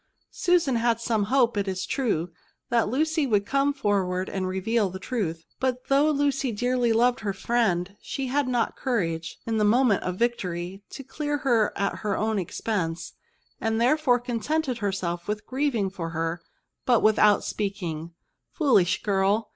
Susan 0.31 0.77
had 0.77 0.99
some 0.99 1.25
hope, 1.25 1.55
it 1.55 1.67
is 1.67 1.85
true, 1.85 2.31
that 2.71 2.89
Lucy 2.89 3.27
would 3.27 3.45
come 3.45 3.71
forward 3.71 4.29
and 4.31 4.47
reveal 4.47 4.89
the 4.89 4.97
truth; 4.97 5.45
but 5.59 5.89
though 5.89 6.09
Lucy 6.09 6.51
dearly 6.51 6.91
loved 6.91 7.19
her 7.19 7.33
&iend, 7.33 7.95
she 8.01 8.25
had 8.25 8.47
not 8.47 8.75
courage, 8.75 9.37
in 9.45 9.57
the 9.59 9.63
moment 9.63 10.01
of 10.01 10.15
victory, 10.17 10.81
to 10.89 11.03
dear 11.03 11.37
her 11.37 11.71
at 11.77 11.97
her 11.97 12.17
own 12.17 12.39
expense; 12.39 13.13
she 13.63 13.69
therefore 13.69 14.19
contented 14.19 14.79
herself 14.79 15.27
with 15.27 15.45
grieving 15.45 15.87
for 15.87 16.09
her, 16.09 16.41
but 16.87 17.03
without 17.03 17.43
speaking. 17.43 18.15
Foolish 18.49 19.03
girl! 19.03 19.49